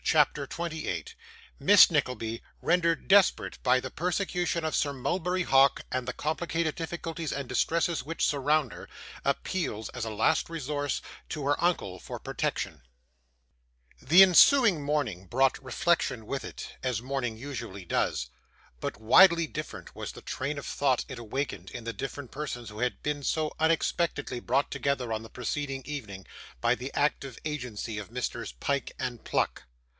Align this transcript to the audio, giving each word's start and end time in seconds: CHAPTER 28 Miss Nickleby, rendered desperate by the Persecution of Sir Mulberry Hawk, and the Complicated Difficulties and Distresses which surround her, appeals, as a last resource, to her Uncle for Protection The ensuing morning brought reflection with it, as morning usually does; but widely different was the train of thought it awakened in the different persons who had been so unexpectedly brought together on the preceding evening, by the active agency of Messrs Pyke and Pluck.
CHAPTER 0.03 0.45
28 0.45 1.15
Miss 1.57 1.89
Nickleby, 1.89 2.41
rendered 2.61 3.07
desperate 3.07 3.59
by 3.63 3.79
the 3.79 3.91
Persecution 3.91 4.65
of 4.65 4.75
Sir 4.75 4.91
Mulberry 4.91 5.43
Hawk, 5.43 5.83
and 5.89 6.05
the 6.05 6.11
Complicated 6.11 6.75
Difficulties 6.75 7.31
and 7.31 7.47
Distresses 7.47 8.03
which 8.03 8.25
surround 8.25 8.73
her, 8.73 8.89
appeals, 9.23 9.87
as 9.89 10.03
a 10.03 10.09
last 10.09 10.49
resource, 10.49 11.01
to 11.29 11.45
her 11.45 11.63
Uncle 11.63 11.97
for 11.97 12.19
Protection 12.19 12.81
The 14.01 14.21
ensuing 14.23 14.83
morning 14.83 15.27
brought 15.27 15.63
reflection 15.63 16.25
with 16.25 16.43
it, 16.43 16.73
as 16.83 17.01
morning 17.01 17.37
usually 17.37 17.85
does; 17.85 18.31
but 18.81 18.99
widely 18.99 19.47
different 19.47 19.95
was 19.95 20.11
the 20.11 20.21
train 20.21 20.57
of 20.57 20.65
thought 20.65 21.05
it 21.07 21.19
awakened 21.19 21.69
in 21.71 21.85
the 21.85 21.93
different 21.93 22.31
persons 22.31 22.67
who 22.67 22.79
had 22.79 23.01
been 23.03 23.23
so 23.23 23.53
unexpectedly 23.59 24.41
brought 24.41 24.71
together 24.71 25.13
on 25.13 25.21
the 25.23 25.29
preceding 25.29 25.83
evening, 25.85 26.25
by 26.59 26.75
the 26.75 26.91
active 26.95 27.37
agency 27.45 27.97
of 27.97 28.11
Messrs 28.11 28.51
Pyke 28.53 28.91
and 28.99 29.23
Pluck. 29.23 29.63